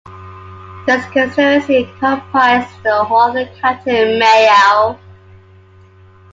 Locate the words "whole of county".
3.03-4.17